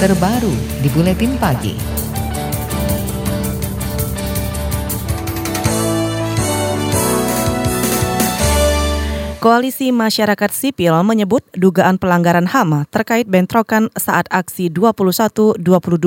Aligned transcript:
terbaru 0.00 0.80
di 0.80 0.88
Buletin 0.96 1.36
Pagi. 1.36 1.76
Koalisi 9.44 9.92
Masyarakat 9.92 10.52
Sipil 10.56 10.96
menyebut 11.04 11.44
dugaan 11.52 12.00
pelanggaran 12.00 12.48
HAM 12.48 12.88
terkait 12.88 13.28
bentrokan 13.28 13.92
saat 13.92 14.24
aksi 14.32 14.72
21-22 14.72 15.60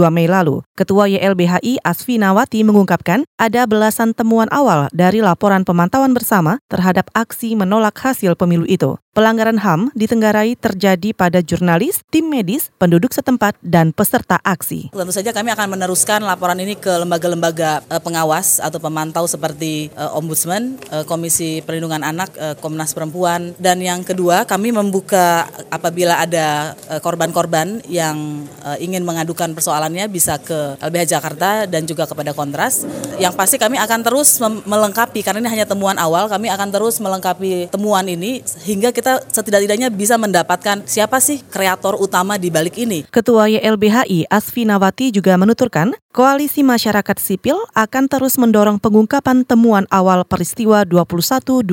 Mei 0.10 0.25
lalu. 0.25 0.66
Ketua 0.73 1.05
YLBHI 1.05 1.82
Asfi 1.86 2.18
Nawati 2.18 2.66
mengungkapkan 2.66 3.30
ada 3.38 3.70
belasan 3.70 4.18
temuan 4.18 4.50
awal 4.50 4.89
dari 4.89 5.21
laporan 5.21 5.62
pemantauan 5.62 6.18
bersama 6.18 6.57
terhadap 6.66 7.14
aksi 7.14 7.54
menolak 7.54 7.94
hasil 8.02 8.34
pemilu 8.38 8.66
itu. 8.66 8.98
Pelanggaran 9.14 9.61
HAM 9.61 9.93
ditenggarai 9.93 10.57
terjadi 10.57 11.13
pada 11.13 11.38
jurnalis, 11.38 12.02
tim 12.09 12.34
medis, 12.34 12.73
penduduk 12.81 13.13
setempat, 13.13 13.54
dan 13.62 13.94
peserta 13.94 14.41
aksi. 14.41 14.90
Tentu 14.90 15.13
saja 15.13 15.30
kami 15.30 15.54
akan 15.54 15.77
meneruskan 15.77 16.26
laporan 16.26 16.58
ini 16.58 16.73
ke 16.73 16.90
lembaga-lembaga 16.90 17.85
eh, 17.94 18.02
pengawas 18.02 18.57
atau 18.57 18.81
pemantau 18.81 19.30
seperti 19.30 19.94
eh, 19.94 20.18
Ombudsman, 20.18 20.81
eh, 20.90 21.05
Komisi 21.05 21.62
Perlindungan 21.62 22.02
Anak, 22.02 22.34
Komnas 22.57 22.98
Perempuan, 22.98 23.54
dan 23.62 23.85
yang 23.85 24.02
kedua 24.02 24.49
kami 24.49 24.73
membuka 24.73 25.45
apabila 25.70 26.18
ada 26.18 26.73
korban-korban 27.05 27.85
yang 27.85 28.48
ingin 28.82 29.05
mengadukan 29.05 29.54
persoalannya 29.54 30.09
bisa 30.09 30.41
ke 30.41 30.80
LBH 30.82 31.13
Jakarta 31.13 31.70
dan 31.70 31.85
juga 31.85 32.09
kepada 32.09 32.34
Kontras. 32.34 32.88
Yang 33.21 33.34
pasti 33.38 33.62
kami 33.62 33.77
akan 33.77 33.99
terus 34.02 34.41
melengkapi 34.41 35.21
karena 35.21 35.45
ini 35.45 35.49
hanya 35.54 35.68
temuan 35.70 36.02
awal, 36.02 36.26
kami 36.26 36.49
akan 36.49 36.73
terus 36.73 36.98
melengkapi 36.98 37.70
temuan 37.70 38.09
ini 38.09 38.41
hingga 38.66 38.90
kita 38.90 39.02
kita 39.03 39.20
setidak-tidaknya 39.27 39.91
bisa 39.91 40.16
mendapatkan 40.16 40.88
siapa 40.88 41.20
sih 41.20 41.43
kreator 41.52 41.99
utama 41.99 42.39
di 42.39 42.48
balik 42.48 42.80
ini. 42.80 43.03
Ketua 43.12 43.52
YLBHI 43.52 44.31
Asfi 44.31 44.63
Nawati 44.63 45.12
juga 45.12 45.35
menuturkan, 45.35 45.91
Koalisi 46.15 46.63
Masyarakat 46.63 47.20
Sipil 47.20 47.60
akan 47.76 48.07
terus 48.07 48.40
mendorong 48.40 48.79
pengungkapan 48.79 49.43
temuan 49.43 49.84
awal 49.91 50.23
peristiwa 50.23 50.87
21-22 50.87 51.68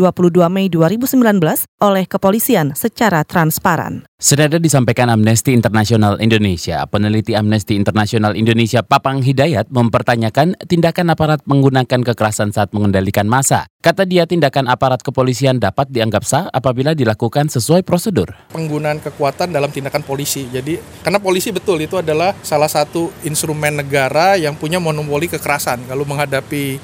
Mei 0.50 0.66
2019 0.66 1.70
oleh 1.78 2.04
kepolisian 2.10 2.74
secara 2.74 3.22
transparan. 3.22 4.09
Senada 4.20 4.60
disampaikan 4.60 5.08
Amnesty 5.08 5.56
International 5.56 6.20
Indonesia, 6.20 6.84
peneliti 6.84 7.32
Amnesty 7.32 7.72
International 7.72 8.36
Indonesia 8.36 8.84
Papang 8.84 9.24
Hidayat 9.24 9.72
mempertanyakan 9.72 10.60
tindakan 10.68 11.16
aparat 11.16 11.40
menggunakan 11.48 12.04
kekerasan 12.04 12.52
saat 12.52 12.68
mengendalikan 12.76 13.24
massa. 13.24 13.64
Kata 13.80 14.04
dia 14.04 14.28
tindakan 14.28 14.68
aparat 14.68 15.00
kepolisian 15.00 15.56
dapat 15.56 15.88
dianggap 15.88 16.28
sah 16.28 16.52
apabila 16.52 16.92
dilakukan 16.92 17.48
sesuai 17.48 17.80
prosedur. 17.80 18.28
Penggunaan 18.52 19.00
kekuatan 19.00 19.56
dalam 19.56 19.72
tindakan 19.72 20.04
polisi. 20.04 20.44
Jadi 20.52 20.76
karena 21.00 21.16
polisi 21.16 21.48
betul 21.48 21.80
itu 21.80 21.96
adalah 21.96 22.36
salah 22.44 22.68
satu 22.68 23.08
instrumen 23.24 23.80
negara 23.80 24.36
yang 24.36 24.52
punya 24.52 24.76
monopoli 24.76 25.32
kekerasan. 25.32 25.88
Kalau 25.88 26.04
menghadapi 26.04 26.76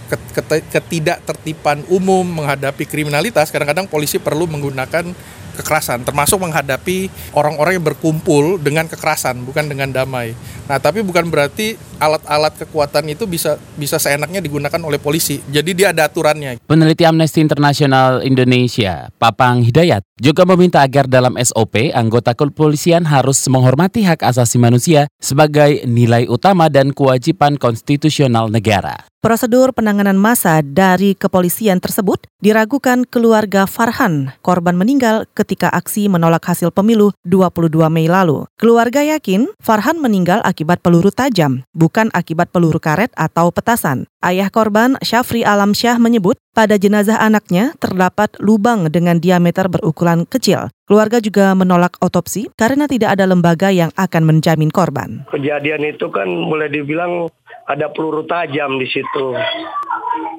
ketidaktertiban 0.73 1.85
umum, 1.93 2.25
menghadapi 2.25 2.89
kriminalitas, 2.89 3.53
kadang-kadang 3.53 3.93
polisi 3.93 4.17
perlu 4.17 4.49
menggunakan 4.49 5.37
kekerasan, 5.57 6.05
termasuk 6.05 6.37
menghadapi 6.39 7.09
orang-orang 7.33 7.81
yang 7.81 7.87
berkumpul 7.87 8.61
dengan 8.61 8.87
kekerasan, 8.87 9.43
bukan 9.43 9.67
dengan 9.67 9.91
damai. 9.91 10.37
Nah, 10.67 10.83
tapi 10.83 11.03
bukan 11.07 11.31
berarti 11.31 11.79
alat-alat 12.03 12.59
kekuatan 12.67 13.07
itu 13.15 13.25
bisa 13.25 13.57
bisa 13.79 13.97
seenaknya 13.97 14.43
digunakan 14.43 14.81
oleh 14.83 14.99
polisi. 14.99 15.39
Jadi 15.47 15.73
dia 15.73 15.95
ada 15.95 16.11
aturannya. 16.11 16.59
Peneliti 16.67 17.07
Amnesty 17.07 17.41
International 17.41 18.21
Indonesia, 18.27 19.09
Papang 19.17 19.63
Hidayat, 19.63 20.03
juga 20.19 20.49
meminta 20.49 20.81
agar 20.81 21.07
dalam 21.07 21.37
SOP 21.39 21.93
anggota 21.93 22.33
kepolisian 22.33 23.07
harus 23.07 23.45
menghormati 23.47 24.03
hak 24.03 24.27
asasi 24.27 24.57
manusia 24.57 25.07
sebagai 25.23 25.85
nilai 25.85 26.27
utama 26.27 26.67
dan 26.67 26.91
kewajiban 26.91 27.61
konstitusional 27.61 28.49
negara. 28.51 29.07
Prosedur 29.27 29.75
penanganan 29.75 30.15
massa 30.15 30.63
dari 30.63 31.19
kepolisian 31.19 31.83
tersebut 31.83 32.31
diragukan 32.39 33.03
keluarga 33.03 33.67
Farhan, 33.67 34.31
korban 34.39 34.79
meninggal 34.79 35.27
ketika 35.35 35.67
aksi 35.67 36.07
menolak 36.07 36.47
hasil 36.47 36.71
pemilu 36.71 37.11
22 37.27 37.91
Mei 37.91 38.07
lalu. 38.07 38.47
Keluarga 38.55 39.03
yakin 39.03 39.51
Farhan 39.59 39.99
meninggal 39.99 40.39
akibat 40.47 40.56
peluru 40.63 41.13
tajam, 41.13 41.67
bukan 41.77 42.09
akibat 42.17 42.49
peluru 42.49 42.81
karet 42.81 43.13
atau 43.19 43.53
petasan. 43.53 44.09
Ayah 44.25 44.49
korban, 44.49 44.97
Syafri 45.05 45.45
Alam 45.45 45.77
Syah 45.77 46.01
menyebut 46.01 46.41
pada 46.57 46.81
jenazah 46.81 47.21
anaknya 47.21 47.77
terdapat 47.77 48.33
lubang 48.41 48.89
dengan 48.89 49.21
diameter 49.21 49.69
berukuran 49.69 50.25
kecil. 50.25 50.73
Keluarga 50.89 51.21
juga 51.21 51.53
menolak 51.53 52.01
otopsi 52.01 52.49
karena 52.57 52.89
tidak 52.89 53.19
ada 53.19 53.29
lembaga 53.29 53.69
yang 53.69 53.93
akan 53.99 54.23
menjamin 54.25 54.73
korban. 54.73 55.29
Kejadian 55.35 55.85
itu 55.85 56.09
kan 56.09 56.31
boleh 56.49 56.73
dibilang 56.73 57.29
ada 57.67 57.91
peluru 57.91 58.23
tajam 58.25 58.79
di 58.79 58.87
situ. 58.87 59.35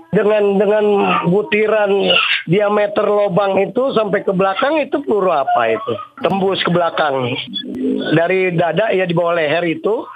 Dengan 0.07 0.55
dengan 0.55 0.85
butiran 1.29 1.91
diameter 2.47 3.05
lubang 3.05 3.59
itu 3.59 3.91
sampai 3.93 4.23
ke 4.23 4.31
belakang 4.31 4.79
itu 4.81 5.03
peluru 5.03 5.35
apa 5.35 5.77
itu? 5.77 5.93
Tembus 6.23 6.63
ke 6.63 6.71
belakang. 6.71 7.35
Dari 8.15 8.55
dada 8.55 8.89
ya 8.95 9.03
di 9.03 9.13
bawah 9.13 9.35
leher 9.35 9.67
itu, 9.67 10.07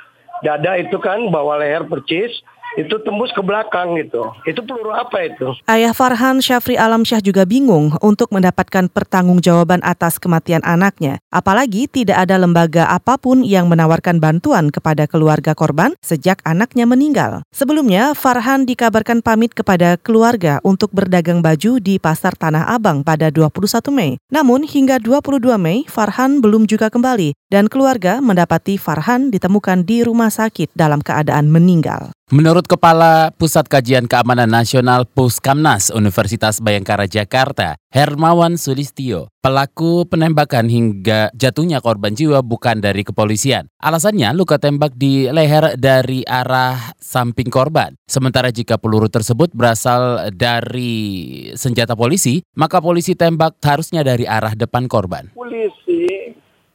dada 0.42 0.80
itu 0.80 0.96
kan 0.98 1.28
bawah 1.30 1.60
leher 1.60 1.86
percis, 1.86 2.32
itu 2.80 2.96
tembus 3.04 3.32
ke 3.36 3.42
belakang 3.44 4.00
gitu. 4.00 4.32
Itu 4.48 4.64
peluru 4.64 4.96
apa 4.96 5.28
itu? 5.28 5.52
Ayah 5.68 5.92
Farhan 5.92 6.40
Syafri 6.40 6.80
Alam 6.80 7.04
Syah 7.04 7.20
juga 7.20 7.44
bingung 7.44 7.96
untuk 8.00 8.32
mendapatkan 8.32 8.88
pertanggungjawaban 8.88 9.84
atas 9.84 10.22
kematian 10.22 10.64
anaknya. 10.64 11.20
Apalagi 11.34 11.92
tidak 11.92 12.24
ada 12.28 12.40
lembaga 12.40 12.88
apa 12.88 13.20
pun 13.20 13.44
yang 13.44 13.68
menawarkan 13.68 14.24
bantuan 14.24 14.72
kepada 14.72 15.08
keluarga 15.08 15.52
korban 15.52 15.96
sejak 16.00 16.40
anaknya 16.48 16.88
meninggal. 16.88 17.44
Sebelumnya, 17.52 18.16
Farhan 18.16 18.64
dikabarkan 18.64 19.20
pamit 19.20 19.52
kepada 19.52 20.00
keluarga 20.00 20.64
untuk 20.64 20.96
berdagang 20.96 21.44
baju 21.44 21.80
di 21.80 22.00
Pasar 22.00 22.36
Tanah 22.36 22.72
Abang 22.72 23.04
pada 23.04 23.28
21 23.28 23.92
Mei. 23.92 24.16
Namun 24.32 24.64
hingga 24.64 25.00
22 25.02 25.60
Mei, 25.60 25.84
Farhan 25.88 26.40
belum 26.40 26.68
juga 26.68 26.88
kembali 26.88 27.36
dan 27.52 27.68
keluarga 27.68 28.24
mendapati 28.24 28.80
Farhan 28.80 29.28
ditemukan 29.28 29.84
di 29.84 30.08
rumah 30.08 30.32
sakit 30.32 30.72
dalam 30.72 31.04
keadaan 31.04 31.52
meninggal. 31.52 32.16
Menurut 32.32 32.64
Kepala 32.64 33.36
Pusat 33.36 33.68
Kajian 33.68 34.08
Keamanan 34.08 34.48
Nasional 34.48 35.04
Puskamnas 35.04 35.92
Universitas 35.92 36.64
Bayangkara 36.64 37.04
Jakarta, 37.04 37.76
Hermawan 37.92 38.56
Sulistio, 38.56 39.28
pelaku 39.44 40.08
penembakan 40.08 40.72
hingga 40.72 41.28
jatuhnya 41.36 41.84
korban 41.84 42.16
jiwa 42.16 42.40
bukan 42.40 42.80
dari 42.80 43.04
kepolisian. 43.04 43.68
Alasannya 43.84 44.32
luka 44.32 44.64
tembak 44.64 44.96
di 44.96 45.28
leher 45.28 45.76
dari 45.76 46.24
arah 46.24 46.96
samping 47.04 47.52
korban. 47.52 48.00
Sementara 48.08 48.48
jika 48.48 48.80
peluru 48.80 49.12
tersebut 49.12 49.52
berasal 49.52 50.32
dari 50.32 51.52
senjata 51.60 52.00
polisi, 52.00 52.40
maka 52.56 52.80
polisi 52.80 53.12
tembak 53.12 53.60
harusnya 53.60 54.08
dari 54.08 54.24
arah 54.24 54.56
depan 54.56 54.88
korban. 54.88 55.36
Polisi 55.36 56.32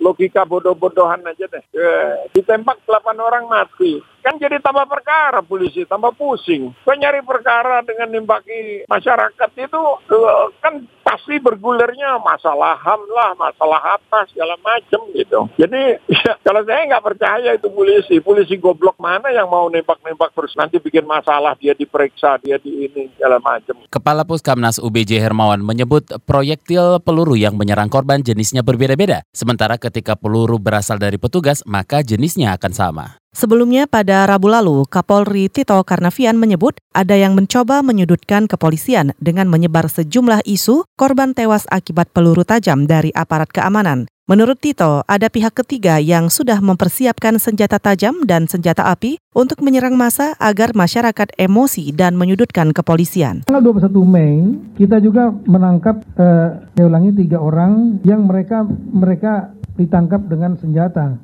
logika 0.06 0.46
bodoh-bodohan 0.46 1.26
aja 1.26 1.50
deh. 1.50 1.64
E, 1.74 1.84
ditembak 2.30 2.86
8 2.86 3.18
orang 3.18 3.50
mati 3.50 3.98
Kan 4.26 4.42
jadi 4.42 4.58
tambah 4.58 4.90
perkara 4.90 5.38
polisi, 5.38 5.86
tambah 5.86 6.10
pusing. 6.18 6.74
Kan 6.82 6.98
nyari 6.98 7.22
perkara 7.22 7.78
dengan 7.86 8.10
nimbaki 8.10 8.82
masyarakat 8.90 9.50
itu 9.54 9.82
uh, 10.10 10.50
kan 10.58 10.82
pasti 11.06 11.38
bergulirnya 11.38 12.18
masalah 12.18 12.74
HAM 12.82 13.06
lah, 13.14 13.30
masalah 13.38 13.94
apa 13.94 14.26
segala 14.26 14.58
macam 14.58 15.06
gitu. 15.14 15.46
Jadi 15.54 16.02
ya, 16.18 16.34
kalau 16.42 16.66
saya 16.66 16.82
nggak 16.90 17.04
percaya 17.06 17.50
itu 17.54 17.70
polisi, 17.70 18.18
polisi 18.18 18.58
goblok 18.58 18.98
mana 18.98 19.30
yang 19.30 19.46
mau 19.46 19.70
nembak-nembak 19.70 20.34
terus 20.34 20.58
nanti 20.58 20.82
bikin 20.82 21.06
masalah 21.06 21.54
dia 21.54 21.78
diperiksa, 21.78 22.42
dia 22.42 22.58
di 22.58 22.90
ini 22.90 23.06
segala 23.14 23.38
macam. 23.38 23.78
Kepala 23.86 24.26
Puskamnas 24.26 24.82
UBJ 24.82 25.22
Hermawan 25.22 25.62
menyebut 25.62 26.10
proyektil 26.26 26.98
peluru 27.06 27.38
yang 27.38 27.54
menyerang 27.54 27.86
korban 27.86 28.26
jenisnya 28.26 28.66
berbeda-beda. 28.66 29.22
Sementara 29.30 29.78
ketika 29.78 30.18
peluru 30.18 30.58
berasal 30.58 30.98
dari 30.98 31.22
petugas, 31.22 31.62
maka 31.62 32.02
jenisnya 32.02 32.59
akan 32.59 32.72
sama. 32.74 33.06
Sebelumnya 33.36 33.84
pada 33.84 34.24
Rabu 34.24 34.48
lalu, 34.48 34.88
Kapolri 34.88 35.53
Tito 35.53 35.77
Karnavian 35.84 36.41
menyebut 36.41 36.80
ada 36.97 37.21
yang 37.21 37.36
mencoba 37.36 37.84
menyudutkan 37.84 38.48
kepolisian 38.48 39.12
dengan 39.21 39.44
menyebar 39.53 39.92
sejumlah 39.92 40.41
isu 40.48 40.88
korban 40.97 41.36
tewas 41.36 41.68
akibat 41.68 42.09
peluru 42.16 42.48
tajam 42.48 42.88
dari 42.88 43.12
aparat 43.12 43.53
keamanan. 43.53 44.09
Menurut 44.24 44.56
Tito, 44.56 45.04
ada 45.04 45.28
pihak 45.28 45.53
ketiga 45.53 46.00
yang 46.00 46.33
sudah 46.33 46.65
mempersiapkan 46.65 47.36
senjata 47.36 47.77
tajam 47.77 48.24
dan 48.24 48.48
senjata 48.48 48.88
api 48.88 49.21
untuk 49.36 49.60
menyerang 49.60 50.00
massa 50.00 50.33
agar 50.41 50.72
masyarakat 50.72 51.36
emosi 51.36 51.92
dan 51.92 52.16
menyudutkan 52.16 52.72
kepolisian. 52.72 53.44
Tanggal 53.44 53.68
21 53.68 54.00
Mei, 54.00 54.56
kita 54.80 54.97
juga 55.04 55.28
menangkap, 55.28 56.00
eh, 56.16 56.80
ulangi, 56.80 57.12
tiga 57.12 57.44
orang 57.44 58.00
yang 58.00 58.24
mereka 58.24 58.65
mereka 58.97 59.53
ditangkap 59.77 60.24
dengan 60.24 60.56
senjata 60.56 61.21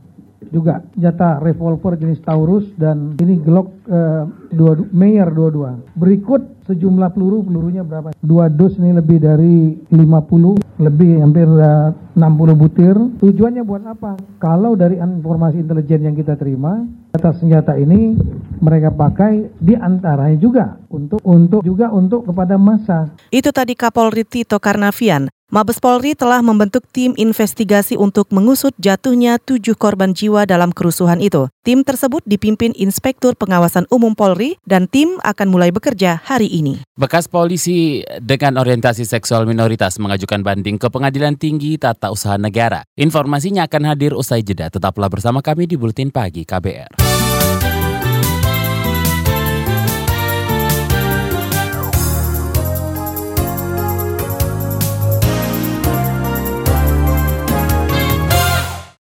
juga 0.51 0.83
senjata 0.97 1.39
revolver 1.39 1.95
jenis 2.01 2.19
Taurus 2.25 2.67
dan 2.75 3.15
ini 3.21 3.39
Glock 3.39 3.71
eh, 3.87 4.25
dua, 4.51 4.79
Mayer 4.91 5.29
22. 5.31 5.95
Berikut 5.95 6.43
sejumlah 6.67 7.11
peluru, 7.15 7.45
pelurunya 7.47 7.83
berapa? 7.83 8.15
Dua 8.23 8.49
dus 8.49 8.75
ini 8.79 8.97
lebih 8.97 9.19
dari 9.23 9.77
50, 9.93 10.83
lebih 10.83 11.13
hampir 11.23 11.47
eh, 11.47 11.91
60 12.17 12.61
butir. 12.61 12.97
Tujuannya 13.21 13.63
buat 13.63 13.85
apa? 13.87 14.19
Kalau 14.43 14.75
dari 14.75 14.99
informasi 14.99 15.63
intelijen 15.63 16.09
yang 16.09 16.17
kita 16.17 16.35
terima, 16.35 16.85
atas 17.13 17.41
senjata 17.45 17.77
ini 17.77 18.17
mereka 18.61 18.89
pakai 18.89 19.53
di 19.61 19.77
antaranya 19.77 20.39
juga 20.41 20.67
untuk 20.89 21.21
untuk 21.25 21.61
juga 21.61 21.93
untuk 21.93 22.25
kepada 22.25 22.57
massa. 22.57 23.13
Itu 23.29 23.53
tadi 23.53 23.77
Kapolri 23.77 24.25
Tito 24.25 24.57
Karnavian. 24.57 25.29
Mabes 25.53 25.85
Polri 25.85 26.17
telah 26.17 26.41
membentuk 26.41 26.81
tim 26.97 27.13
investigasi 27.13 28.01
untuk 28.01 28.33
mengusut 28.33 28.73
jatuhnya 28.81 29.37
tujuh 29.37 29.77
korban 29.77 30.17
jiwa 30.17 30.49
dalam 30.49 30.73
kerusuhan 30.73 31.21
itu. 31.21 31.45
Tim 31.61 31.85
tersebut 31.85 32.25
dipimpin 32.25 32.73
Inspektur 32.73 33.37
Pengawasan 33.37 33.85
Umum 33.93 34.17
Polri 34.17 34.57
dan 34.65 34.89
tim 34.89 35.21
akan 35.21 35.53
mulai 35.53 35.69
bekerja 35.69 36.25
hari 36.25 36.49
ini. 36.49 36.81
Bekas 36.97 37.29
polisi 37.29 38.01
dengan 38.25 38.57
orientasi 38.65 39.05
seksual 39.05 39.45
minoritas 39.45 40.01
mengajukan 40.01 40.41
banding 40.41 40.81
ke 40.81 40.89
Pengadilan 40.89 41.37
Tinggi 41.37 41.77
Tata 41.77 42.09
Usaha 42.09 42.41
Negara. 42.41 42.89
Informasinya 42.97 43.69
akan 43.69 43.93
hadir 43.93 44.17
usai 44.17 44.41
jeda. 44.41 44.73
Tetaplah 44.73 45.13
bersama 45.13 45.45
kami 45.45 45.69
di 45.69 45.77
Buletin 45.77 46.09
Pagi 46.09 46.49
KBR. 46.49 47.02